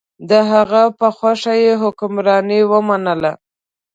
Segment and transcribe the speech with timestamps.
[0.29, 3.31] د هغه په خوښه یې حکمراني ومنله.